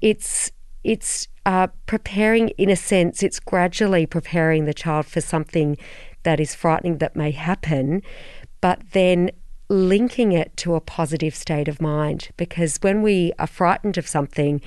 [0.00, 0.50] it's
[0.82, 5.78] it's uh, preparing, in a sense, it's gradually preparing the child for something
[6.24, 8.02] that is frightening that may happen,
[8.60, 9.30] but then
[9.68, 12.28] linking it to a positive state of mind.
[12.36, 14.60] Because when we are frightened of something,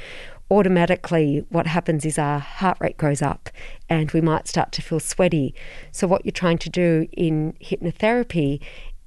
[0.50, 3.50] automatically what happens is our heart rate goes up
[3.90, 5.54] and we might start to feel sweaty.
[5.92, 8.62] So, what you're trying to do in hypnotherapy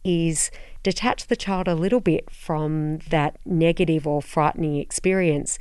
[0.04, 0.50] is
[0.82, 5.58] detach the child a little bit from that negative or frightening experience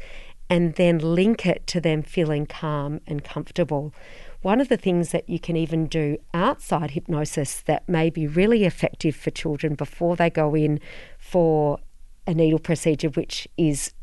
[0.50, 3.94] and then link it to them feeling calm and comfortable.
[4.42, 8.64] One of the things that you can even do outside hypnosis that may be really
[8.64, 10.80] effective for children before they go in
[11.18, 11.80] for
[12.26, 13.94] a needle procedure, which is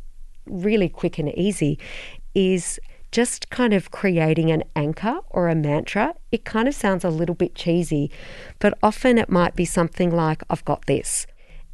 [0.44, 1.78] really quick and easy,
[2.34, 2.78] is
[3.12, 6.14] just kind of creating an anchor or a mantra.
[6.30, 8.10] It kind of sounds a little bit cheesy,
[8.58, 11.26] but often it might be something like, I've got this.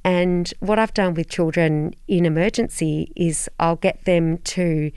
[0.04, 4.90] And what I've done with children in emergency is I'll get them to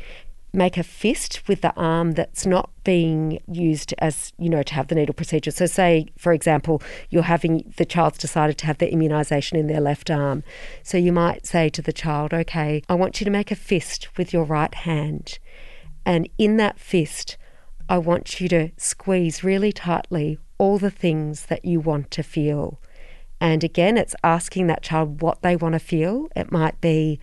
[0.55, 4.87] make a fist with the arm that's not being used as, you know, to have
[4.87, 5.51] the needle procedure.
[5.51, 9.81] So, say, for example, you're having the child's decided to have the immunisation in their
[9.81, 10.43] left arm.
[10.83, 14.17] So, you might say to the child, okay, I want you to make a fist
[14.17, 15.39] with your right hand.
[16.05, 17.37] And in that fist,
[17.89, 22.79] I want you to squeeze really tightly all the things that you want to feel.
[23.39, 26.27] And again, it's asking that child what they want to feel.
[26.35, 27.19] It might be,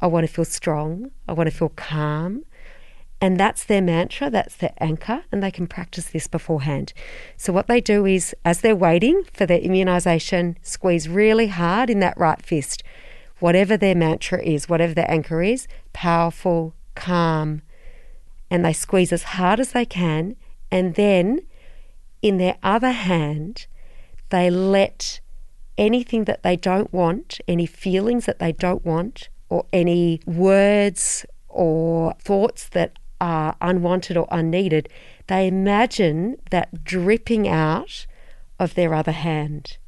[0.00, 2.44] I want to feel strong, I want to feel calm.
[3.20, 6.92] And that's their mantra, that's their anchor, and they can practice this beforehand.
[7.36, 12.00] So, what they do is, as they're waiting for their immunisation, squeeze really hard in
[12.00, 12.82] that right fist.
[13.38, 17.62] Whatever their mantra is, whatever their anchor is, powerful, calm,
[18.50, 20.36] and they squeeze as hard as they can.
[20.70, 21.40] And then,
[22.20, 23.66] in their other hand,
[24.28, 25.20] they let
[25.78, 32.14] anything that they don't want, any feelings that they don't want, or any words or
[32.20, 34.88] thoughts that are unwanted or unneeded,
[35.26, 38.06] they imagine that dripping out
[38.58, 39.78] of their other hand.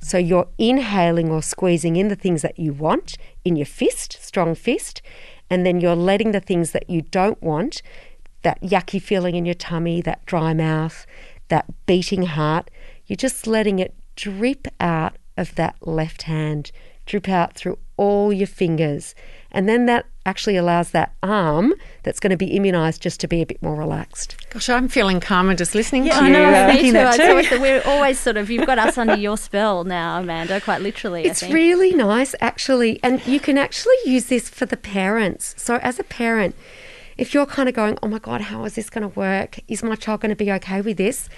[0.00, 4.54] So you're inhaling or squeezing in the things that you want in your fist, strong
[4.54, 5.02] fist,
[5.50, 7.82] and then you're letting the things that you don't want,
[8.42, 11.06] that yucky feeling in your tummy, that dry mouth,
[11.48, 12.70] that beating heart,
[13.06, 16.70] you're just letting it drip out of that left hand,
[17.06, 19.14] drip out through all your fingers.
[19.50, 21.74] And then that actually allows that arm
[22.04, 24.36] that's going to be immunised just to be a bit more relaxed.
[24.50, 26.32] Gosh, I'm feeling calmer just listening Yeah, to I you.
[26.32, 26.44] know.
[26.44, 26.92] uh, me thinking too.
[26.92, 27.30] that It's too.
[27.30, 30.60] always- we're always sort of you've got us under your spell now, Amanda.
[30.60, 31.54] Quite literally, I It's think.
[31.54, 33.00] really nice, actually.
[33.02, 35.54] And you can actually use this for the parents.
[35.56, 36.54] So, as a parent,
[37.16, 39.58] if you're kind of going, oh my God, how is this going to work?
[39.66, 41.28] Is my child going to be okay with this?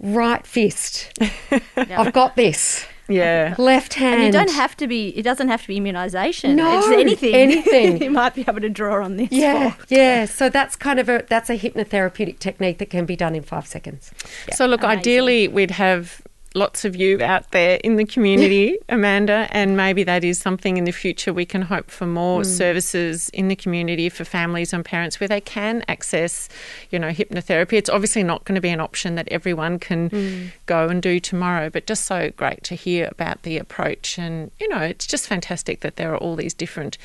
[0.00, 1.12] Right fist.
[1.76, 2.84] I've got this.
[3.08, 3.54] Yeah.
[3.58, 4.22] Left hand.
[4.22, 5.08] And you don't have to be.
[5.10, 6.54] It doesn't have to be immunisation.
[6.54, 7.34] No, it's anything.
[7.34, 8.02] anything.
[8.02, 9.28] you might be able to draw on this.
[9.30, 9.86] Yeah, for.
[9.88, 10.24] yeah.
[10.24, 13.66] So that's kind of a that's a hypnotherapeutic technique that can be done in five
[13.66, 14.12] seconds.
[14.52, 14.98] So, look, Amazing.
[14.98, 16.22] ideally, we'd have
[16.54, 20.84] lots of you out there in the community, Amanda, and maybe that is something in
[20.84, 22.44] the future we can hope for more hmm.
[22.44, 26.48] services in the community for families and parents where they can access,
[26.90, 27.74] you know, hypnotherapy.
[27.74, 30.46] It's obviously not going to be an option that everyone can hmm.
[30.66, 34.18] go and do tomorrow, but just so great to hear about the approach.
[34.18, 36.98] And, you know, it's just fantastic that there are all these different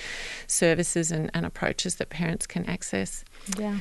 [0.45, 3.23] services and, and approaches that parents can access.
[3.57, 3.79] Yeah.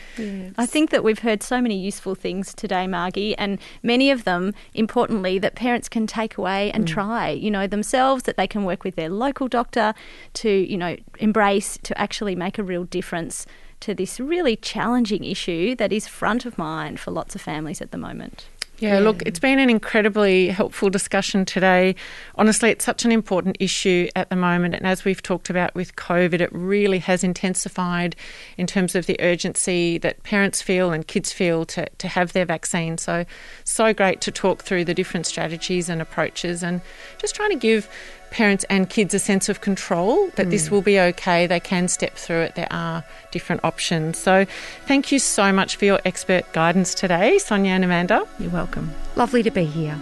[0.56, 4.54] I think that we've heard so many useful things today, Margie, and many of them,
[4.74, 6.88] importantly, that parents can take away and mm.
[6.88, 9.94] try, you know, themselves, that they can work with their local doctor
[10.34, 13.46] to, you know, embrace, to actually make a real difference
[13.80, 17.90] to this really challenging issue that is front of mind for lots of families at
[17.90, 18.46] the moment.
[18.80, 21.96] Yeah, look, it's been an incredibly helpful discussion today.
[22.36, 24.76] Honestly, it's such an important issue at the moment.
[24.76, 28.14] And as we've talked about with COVID, it really has intensified
[28.56, 32.44] in terms of the urgency that parents feel and kids feel to, to have their
[32.44, 32.98] vaccine.
[32.98, 33.24] So,
[33.64, 36.80] so great to talk through the different strategies and approaches and
[37.18, 37.90] just trying to give
[38.30, 40.70] parents and kids a sense of control that this mm.
[40.70, 41.46] will be okay.
[41.46, 42.54] They can step through it.
[42.54, 44.18] There are different options.
[44.18, 44.46] So,
[44.86, 48.26] thank you so much for your expert guidance today, Sonia and Amanda.
[48.38, 48.92] You're welcome.
[49.16, 49.98] Lovely to be here.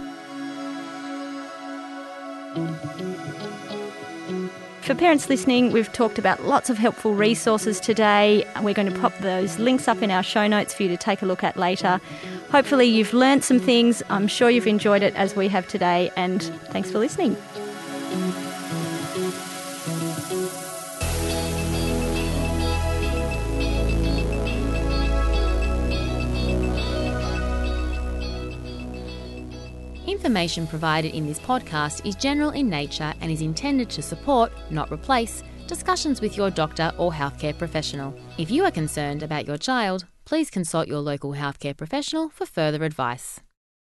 [4.87, 8.47] For parents listening, we've talked about lots of helpful resources today.
[8.61, 11.21] We're going to pop those links up in our show notes for you to take
[11.21, 11.99] a look at later.
[12.51, 14.01] Hopefully, you've learned some things.
[14.09, 17.35] I'm sure you've enjoyed it as we have today, and thanks for listening.
[30.07, 34.91] Information provided in this podcast is general in nature and is intended to support, not
[34.91, 38.13] replace, discussions with your doctor or healthcare professional.
[38.37, 42.83] If you are concerned about your child, please consult your local healthcare professional for further
[42.83, 43.39] advice.